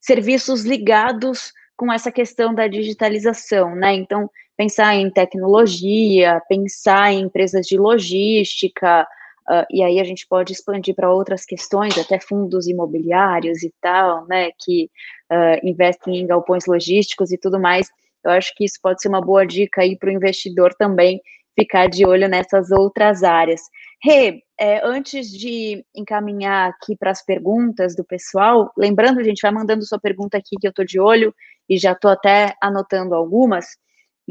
[0.02, 3.94] serviços ligados com essa questão da digitalização, né?
[3.94, 4.30] Então,
[4.62, 9.08] pensar em tecnologia, pensar em empresas de logística,
[9.50, 14.28] uh, e aí a gente pode expandir para outras questões, até fundos imobiliários e tal,
[14.28, 14.52] né?
[14.64, 14.88] Que
[15.64, 17.88] investem em galpões logísticos e tudo mais.
[18.24, 21.22] Eu acho que isso pode ser uma boa dica aí para o investidor também
[21.58, 23.62] ficar de olho nessas outras áreas.
[24.04, 29.52] Rê, é, antes de encaminhar aqui para as perguntas do pessoal, lembrando, a gente vai
[29.52, 31.34] mandando sua pergunta aqui que eu estou de olho
[31.70, 33.78] e já estou até anotando algumas,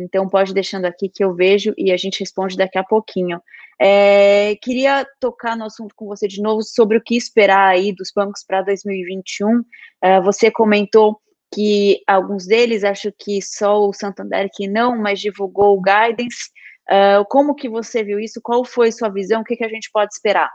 [0.00, 3.40] então pode deixando aqui que eu vejo e a gente responde daqui a pouquinho.
[3.80, 8.10] É, queria tocar no assunto com você de novo sobre o que esperar aí dos
[8.14, 9.62] bancos para 2021.
[10.02, 11.20] É, você comentou
[11.52, 16.50] que alguns deles, acho que só o Santander que não, mas divulgou o guidance.
[16.88, 18.40] Uh, como que você viu isso?
[18.42, 19.40] Qual foi sua visão?
[19.40, 20.50] O que, que a gente pode esperar?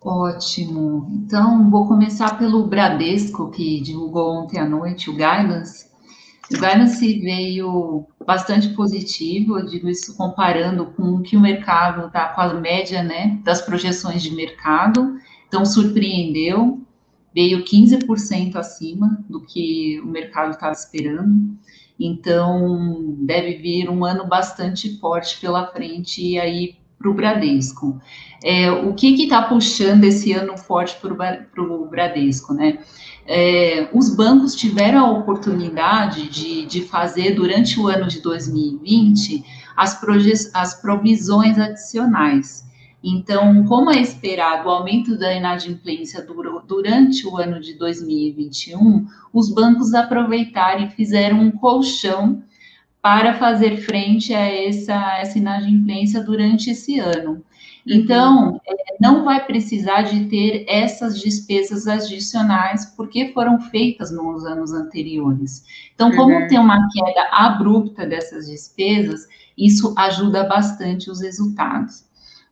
[0.00, 1.08] Ótimo.
[1.12, 5.88] Então, vou começar pelo Bradesco, que divulgou ontem à noite o Guidance.
[6.50, 12.28] O Guidance veio bastante positivo, eu digo isso comparando com o que o mercado está
[12.28, 15.18] com a média né, das projeções de mercado.
[15.46, 16.80] Então, surpreendeu,
[17.34, 21.58] veio 15% acima do que o mercado estava esperando.
[22.00, 28.00] Então, deve vir um ano bastante forte pela frente aí para o Bradesco.
[28.44, 32.78] É, o que está puxando esse ano forte para o Bradesco, né?
[33.26, 39.44] É, os bancos tiveram a oportunidade de, de fazer durante o ano de 2020
[39.76, 40.00] as,
[40.54, 42.66] as provisões adicionais.
[43.04, 46.26] Então, como é esperado o aumento da inadimplência
[46.66, 52.42] durante o ano de 2021, os bancos aproveitaram e fizeram um colchão
[53.00, 57.44] para fazer frente a essa, essa inadimplência durante esse ano.
[57.86, 64.72] Então, é, não vai precisar de ter essas despesas adicionais, porque foram feitas nos anos
[64.72, 65.64] anteriores.
[65.94, 66.46] Então, como uhum.
[66.48, 72.04] tem uma queda abrupta dessas despesas, isso ajuda bastante os resultados.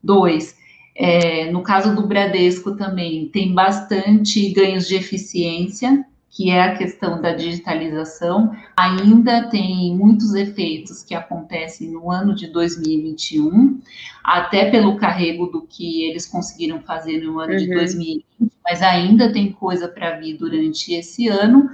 [0.03, 0.57] Dois,
[0.95, 6.05] é, no caso do Bradesco também, tem bastante ganhos de eficiência,
[6.37, 12.49] que é a questão da digitalização, ainda tem muitos efeitos que acontecem no ano de
[12.49, 13.81] 2021,
[14.23, 17.59] até pelo carrego do que eles conseguiram fazer no ano uhum.
[17.59, 18.27] de 2020,
[18.63, 21.71] mas ainda tem coisa para vir durante esse ano,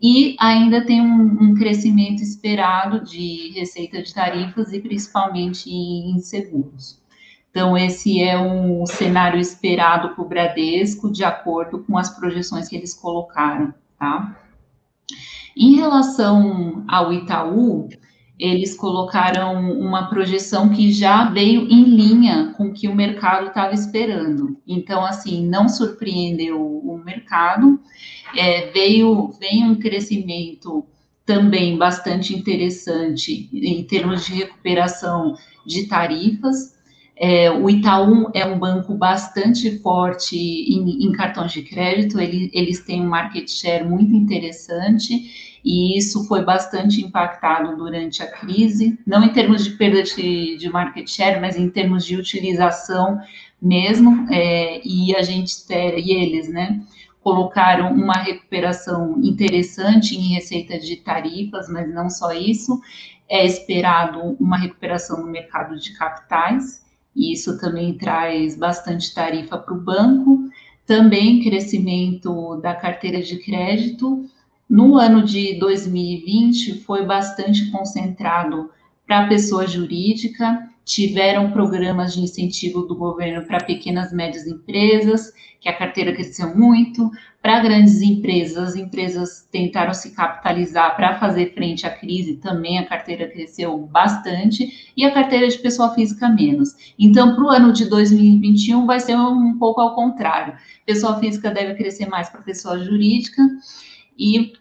[0.00, 7.02] e ainda tem um, um, crescimento esperado de receita de tarifas e principalmente em seguros.
[7.50, 12.76] Então, esse é um cenário esperado para o Bradesco, de acordo com as projeções que
[12.76, 14.40] eles colocaram tá?
[15.56, 17.88] Em relação ao Itaú,
[18.38, 23.72] eles colocaram uma projeção que já veio em linha com o que o mercado estava
[23.72, 24.60] esperando.
[24.66, 27.80] Então, assim, não surpreendeu o mercado,
[28.36, 30.84] é, veio, veio um crescimento
[31.24, 35.34] também bastante interessante em termos de recuperação
[35.66, 36.75] de tarifas,
[37.16, 42.80] é, o Itaú é um banco bastante forte em, em cartões de crédito, ele, eles
[42.84, 49.24] têm um market share muito interessante e isso foi bastante impactado durante a crise, não
[49.24, 53.18] em termos de perda de, de market share, mas em termos de utilização
[53.60, 56.80] mesmo, é, e a gente e eles, né,
[57.20, 62.80] colocaram uma recuperação interessante em receita de tarifas, mas não só isso,
[63.28, 66.85] é esperado uma recuperação no mercado de capitais,
[67.16, 70.50] e isso também traz bastante tarifa para o banco.
[70.84, 74.28] Também crescimento da carteira de crédito.
[74.68, 78.70] No ano de 2020 foi bastante concentrado
[79.06, 85.32] para a pessoa jurídica, tiveram programas de incentivo do governo para pequenas e médias empresas,
[85.60, 87.10] que a carteira cresceu muito.
[87.42, 92.86] Para grandes empresas, as empresas tentaram se capitalizar para fazer frente à crise, também a
[92.86, 96.94] carteira cresceu bastante, e a carteira de pessoa física menos.
[96.96, 100.54] Então, para o ano de 2021, vai ser um pouco ao contrário.
[100.86, 103.42] Pessoa física deve crescer mais para pessoa jurídica,
[104.16, 104.52] e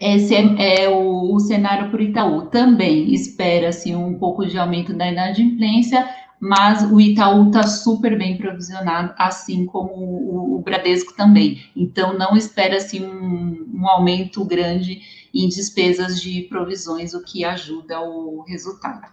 [0.00, 2.46] esse é, é o, o, cenário para o Itaú.
[2.46, 6.08] Também espera-se um pouco de aumento da inadimplência,
[6.38, 11.64] mas o Itaú está super bem provisionado, assim como o, o Bradesco também.
[11.74, 15.00] Então, não espera-se um, um aumento grande
[15.34, 19.12] em despesas de provisões, o que ajuda o resultado.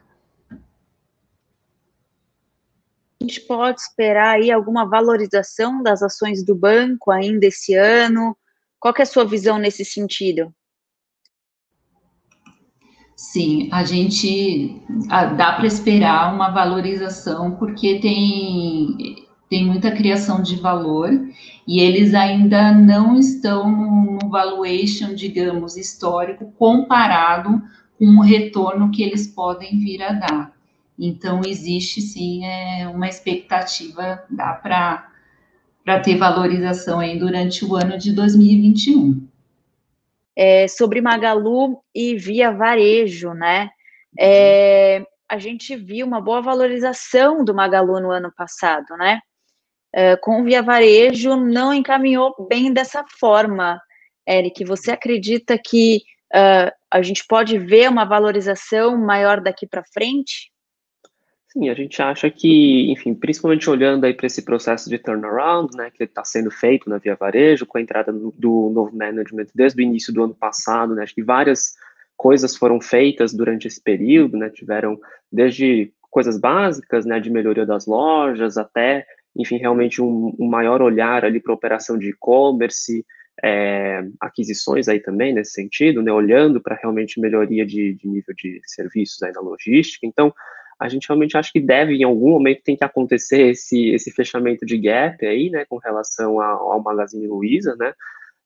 [3.19, 8.37] A gente pode esperar aí alguma valorização das ações do banco ainda esse ano?
[8.79, 10.53] Qual é a sua visão nesse sentido?
[13.15, 14.81] Sim, a gente
[15.37, 21.09] dá para esperar uma valorização porque tem, tem muita criação de valor
[21.65, 27.61] e eles ainda não estão no valuation, digamos, histórico comparado
[27.97, 30.51] com o retorno que eles podem vir a dar.
[30.99, 38.11] Então, existe sim é, uma expectativa, dá para ter valorização aí durante o ano de
[38.11, 39.25] 2021
[40.35, 43.69] é, sobre Magalu e Via Varejo, né?
[44.19, 49.19] É, a gente viu uma boa valorização do Magalu no ano passado, né?
[49.93, 53.79] É, com o Via Varejo não encaminhou bem dessa forma.
[54.27, 56.01] Eric, você acredita que
[56.33, 60.51] uh, a gente pode ver uma valorização maior daqui para frente?
[61.57, 65.89] Sim, a gente acha que, enfim, principalmente olhando aí para esse processo de turnaround, né,
[65.89, 69.81] que está sendo feito na Via Varejo, com a entrada do, novo management desde o
[69.81, 71.75] início do ano passado, né, acho que várias
[72.17, 74.99] coisas foram feitas durante esse período, né, tiveram
[75.31, 81.23] desde coisas básicas, né, de melhoria das lojas, até, enfim, realmente um, um maior olhar
[81.23, 83.05] ali para operação de e-commerce,
[83.41, 88.59] é, aquisições aí também nesse sentido, né, olhando para realmente melhoria de, de nível de
[88.65, 90.33] serviços aí na logística, então,
[90.79, 94.65] a gente realmente acha que deve, em algum momento, tem que acontecer esse, esse fechamento
[94.65, 97.93] de gap aí, né, com relação ao, ao Magazine Luiza, né,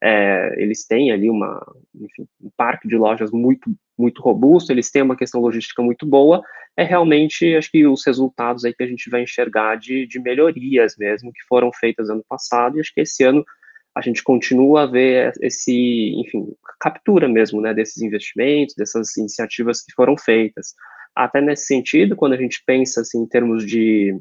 [0.02, 1.62] é, eles têm ali uma,
[1.94, 6.42] enfim, um parque de lojas muito, muito robusto, eles têm uma questão logística muito boa,
[6.78, 10.96] é realmente, acho que os resultados aí que a gente vai enxergar de, de melhorias
[10.98, 13.44] mesmo, que foram feitas ano passado, e acho que esse ano
[13.96, 19.92] a gente continua a ver esse, enfim, captura mesmo, né, desses investimentos, dessas iniciativas que
[19.94, 20.74] foram feitas
[21.20, 24.18] até nesse sentido, quando a gente pensa assim, em termos de,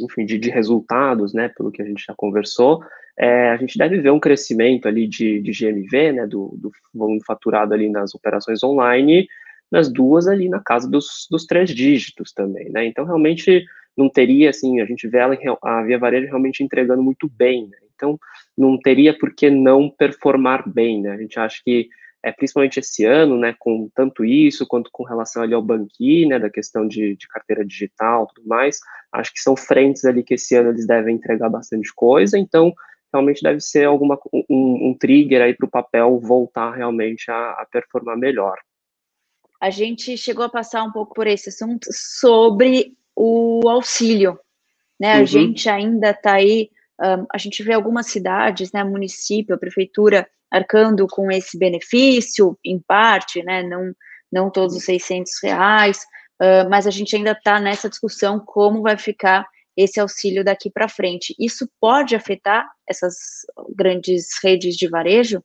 [0.00, 2.82] enfim, de, de resultados, né, pelo que a gente já conversou,
[3.16, 7.20] é, a gente deve ver um crescimento ali de, de GMV, né, do, do volume
[7.24, 9.28] faturado ali nas operações online,
[9.70, 13.64] nas duas ali na casa dos, dos três dígitos também, né, então realmente
[13.96, 17.78] não teria, assim, a gente vê ela, a Via Varejo realmente entregando muito bem, né,
[17.94, 18.18] então
[18.58, 21.88] não teria por que não performar bem, né, a gente acha que
[22.24, 26.38] é, principalmente esse ano, né, com tanto isso quanto com relação ali ao banqui, né,
[26.38, 28.78] da questão de, de carteira digital, tudo mais,
[29.12, 32.72] acho que são frentes ali que esse ano eles devem entregar bastante coisa, então
[33.12, 34.18] realmente deve ser alguma
[34.48, 38.56] um, um trigger aí para o papel voltar realmente a, a performar melhor.
[39.60, 44.40] A gente chegou a passar um pouco por esse assunto sobre o auxílio,
[44.98, 45.16] né?
[45.16, 45.22] Uhum.
[45.22, 46.70] A gente ainda está aí,
[47.00, 52.78] um, a gente vê algumas cidades, né, município, a prefeitura arcando com esse benefício, em
[52.78, 53.92] parte, né, não,
[54.30, 55.98] não todos os 600 reais,
[56.40, 59.44] uh, mas a gente ainda está nessa discussão como vai ficar
[59.76, 61.34] esse auxílio daqui para frente.
[61.38, 63.16] Isso pode afetar essas
[63.76, 65.42] grandes redes de varejo?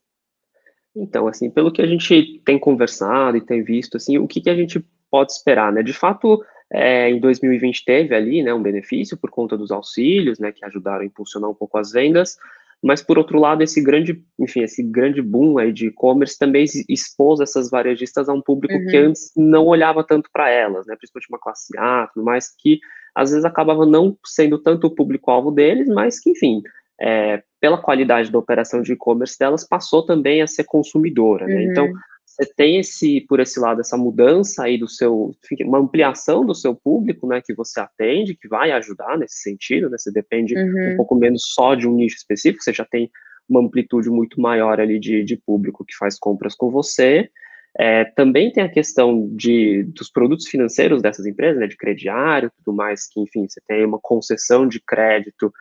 [0.94, 4.50] Então, assim, pelo que a gente tem conversado e tem visto, assim, o que, que
[4.50, 5.82] a gente pode esperar, né?
[5.82, 6.40] De fato,
[6.72, 11.00] é, em 2020 teve ali, né, um benefício por conta dos auxílios, né, que ajudaram
[11.00, 12.36] a impulsionar um pouco as vendas,
[12.82, 17.40] mas por outro lado, esse grande, enfim, esse grande boom aí de e-commerce também expôs
[17.40, 18.86] essas varejistas a um público uhum.
[18.86, 22.78] que antes não olhava tanto para elas, né, principalmente uma classe A, tudo mais, que
[23.14, 26.62] às vezes acabava não sendo tanto o público-alvo deles, mas que, enfim,
[27.00, 31.64] é, pela qualidade da operação de e-commerce delas, passou também a ser consumidora, né?
[31.64, 31.90] Então, uhum.
[31.90, 32.00] Então,
[32.30, 36.74] você tem esse, por esse lado, essa mudança aí do seu, uma ampliação do seu
[36.74, 40.92] público, né, que você atende, que vai ajudar nesse sentido, né, você depende uhum.
[40.92, 43.10] um pouco menos só de um nicho específico, você já tem
[43.48, 47.28] uma amplitude muito maior ali de, de público que faz compras com você,
[47.76, 52.76] é, também tem a questão de, dos produtos financeiros dessas empresas, né, de crediário, tudo
[52.76, 55.52] mais, que, enfim, você tem uma concessão de crédito,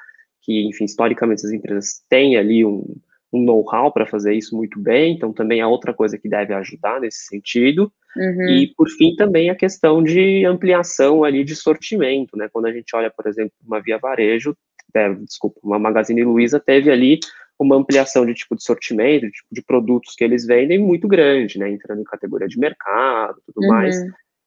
[0.43, 2.83] que, enfim, historicamente as empresas têm ali um,
[3.31, 6.99] um know-how para fazer isso muito bem, então também é outra coisa que deve ajudar
[6.99, 7.91] nesse sentido.
[8.17, 8.49] Uhum.
[8.49, 12.95] E, por fim, também a questão de ampliação ali de sortimento, né, quando a gente
[12.95, 14.55] olha, por exemplo, uma Via Varejo,
[14.95, 17.19] é, desculpa, uma Magazine Luiza teve ali
[17.59, 21.59] uma ampliação de tipo de sortimento, de tipo de produtos que eles vendem muito grande,
[21.59, 23.69] né, entrando em categoria de mercado, tudo uhum.
[23.69, 23.95] mais.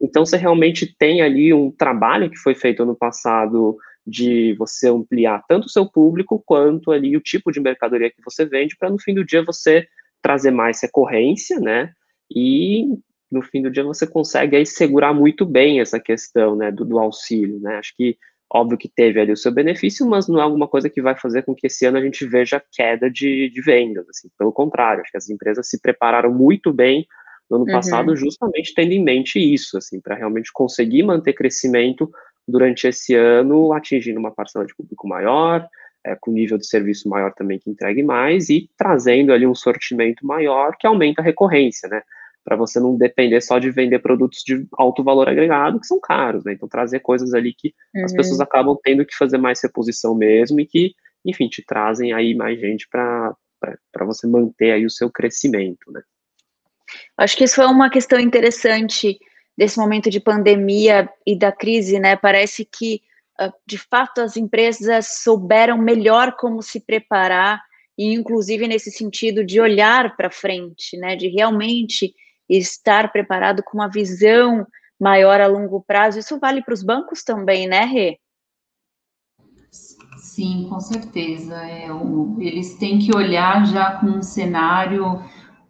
[0.01, 3.76] Então, você realmente tem ali um trabalho que foi feito no passado
[4.07, 8.44] de você ampliar tanto o seu público quanto ali o tipo de mercadoria que você
[8.44, 9.86] vende, para no fim do dia você
[10.20, 11.92] trazer mais recorrência, né?
[12.34, 12.86] E
[13.30, 16.98] no fim do dia você consegue aí segurar muito bem essa questão, né, do, do
[16.98, 17.76] auxílio, né?
[17.76, 18.16] Acho que
[18.55, 21.42] Óbvio que teve ali o seu benefício, mas não é alguma coisa que vai fazer
[21.42, 24.07] com que esse ano a gente veja queda de, de vendas.
[24.11, 24.28] Assim.
[24.38, 27.07] Pelo contrário, acho que as empresas se prepararam muito bem
[27.48, 27.72] no ano uhum.
[27.72, 32.11] passado, justamente tendo em mente isso, assim, para realmente conseguir manter crescimento
[32.47, 35.66] durante esse ano, atingindo uma parcela de público maior,
[36.05, 40.26] é, com nível de serviço maior também que entregue mais e trazendo ali um sortimento
[40.26, 42.03] maior que aumenta a recorrência, né?
[42.45, 46.45] para você não depender só de vender produtos de alto valor agregado, que são caros,
[46.45, 46.53] né?
[46.53, 48.05] Então, trazer coisas ali que uhum.
[48.05, 52.34] as pessoas acabam tendo que fazer mais reposição mesmo e que, enfim, te trazem aí
[52.34, 53.36] mais gente para
[54.01, 56.03] você manter aí o seu crescimento, né?
[57.16, 59.18] Acho que isso foi uma questão interessante
[59.57, 62.16] desse momento de pandemia e da crise, né?
[62.16, 63.03] Parece que,
[63.38, 67.62] ah, de fato, as empresas souberam melhor como se preparar
[67.96, 71.16] e, inclusive, nesse sentido de olhar para frente, né?
[71.16, 72.14] De realmente
[72.48, 74.66] estar preparado com uma visão
[74.98, 76.18] maior a longo prazo.
[76.18, 78.18] Isso vale para os bancos também, né, Rê?
[80.16, 81.57] Sim, com certeza.
[81.57, 85.22] É, o, eles têm que olhar já com um cenário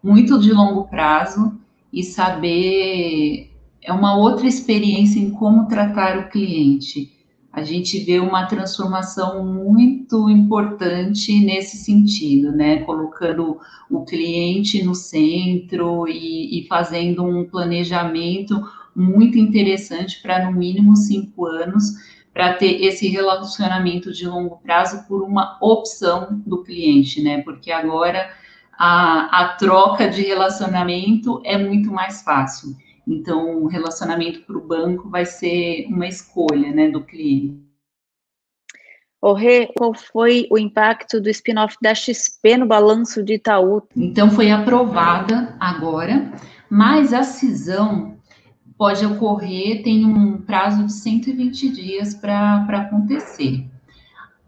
[0.02, 1.58] muito de longo prazo
[1.92, 3.51] e saber
[3.82, 7.12] é uma outra experiência em como tratar o cliente.
[7.52, 12.78] A gente vê uma transformação muito importante nesse sentido, né?
[12.78, 13.58] Colocando
[13.90, 18.58] o cliente no centro e, e fazendo um planejamento
[18.96, 21.84] muito interessante para, no mínimo, cinco anos,
[22.32, 27.42] para ter esse relacionamento de longo prazo por uma opção do cliente, né?
[27.42, 28.30] Porque agora
[28.78, 32.74] a, a troca de relacionamento é muito mais fácil.
[33.06, 37.60] Então, o relacionamento para o banco vai ser uma escolha né, do cliente.
[39.20, 43.82] O Rê, qual foi o impacto do spin-off da XP no balanço de Itaú?
[43.96, 46.32] Então, foi aprovada agora,
[46.68, 48.16] mas a cisão
[48.76, 53.64] pode ocorrer, tem um prazo de 120 dias para acontecer.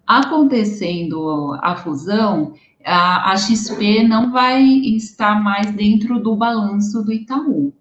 [0.04, 7.72] Acontecendo a fusão, a, a XP não vai estar mais dentro do balanço do Itaú.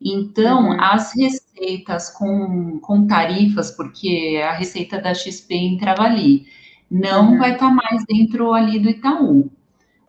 [0.00, 0.80] Então, uhum.
[0.80, 6.46] as receitas com, com tarifas, porque a receita da XP entrava ali,
[6.90, 7.38] não uhum.
[7.38, 9.50] vai estar tá mais dentro ali do Itaú.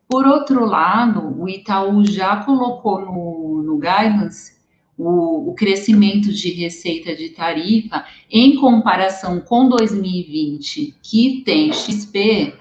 [0.07, 4.59] Por outro lado, o Itaú já colocou no, no guidance
[4.97, 12.53] o, o, crescimento de receita de tarifa em comparação com 2020, que tem XP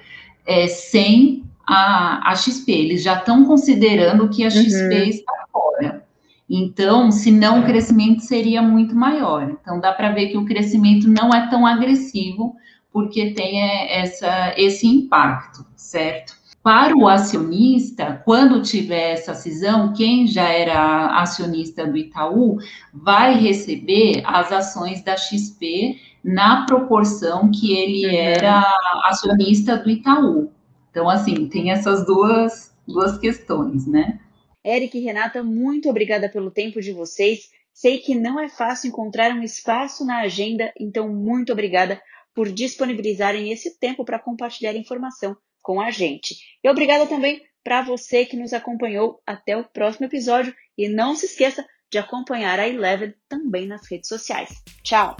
[0.46, 2.70] é, sem a, a XP.
[2.70, 5.02] Eles já estão considerando que a XP uhum.
[5.04, 6.07] está fora.
[6.48, 9.50] Então, senão o crescimento seria muito maior.
[9.50, 12.56] Então, dá para ver que o crescimento não é tão agressivo,
[12.90, 15.64] porque tem é, essa, esse impacto.
[15.76, 16.38] certo?
[16.62, 22.58] Para o acionista, quando tiver essa cisão, quem já era acionista do Itaú
[22.92, 28.12] vai receber as ações da XP na proporção que ele uhum.
[28.12, 28.64] era
[29.04, 30.50] acionista do Itaú.
[30.90, 34.18] Então, assim, tem essas duas, duas questões, né?
[34.64, 37.48] Eric e Renata, muito obrigada pelo tempo de vocês.
[37.72, 42.00] Sei que não é fácil encontrar um espaço na agenda, então muito obrigada
[42.34, 46.36] por disponibilizarem esse tempo para compartilhar informação com a gente.
[46.62, 51.26] E obrigada também para você que nos acompanhou até o próximo episódio e não se
[51.26, 54.50] esqueça de acompanhar a Eleven também nas redes sociais.
[54.82, 55.16] Tchau!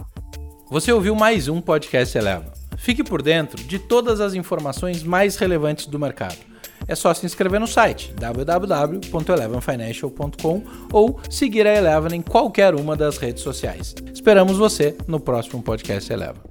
[0.69, 2.51] Você ouviu mais um podcast Eleven.
[2.77, 6.48] Fique por dentro de todas as informações mais relevantes do mercado.
[6.89, 13.17] É só se inscrever no site www.elevenfinancial.com ou seguir a Eleven em qualquer uma das
[13.17, 13.93] redes sociais.
[14.11, 16.49] Esperamos você no próximo podcast Eleven.